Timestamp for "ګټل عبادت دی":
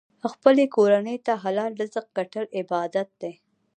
2.17-3.33